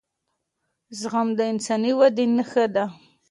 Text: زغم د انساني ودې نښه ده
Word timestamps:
زغم 0.99 1.27
د 1.37 1.39
انساني 1.51 1.91
ودې 1.99 2.25
نښه 2.35 2.65
ده 2.73 2.85